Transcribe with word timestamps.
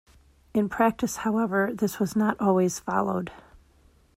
In 0.55 0.67
practice, 0.67 1.17
however, 1.17 1.69
this 1.71 1.99
was 1.99 2.15
not 2.15 2.35
always 2.41 2.79
followed. 2.79 3.31